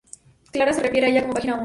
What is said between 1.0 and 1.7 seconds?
a ella como "página uno".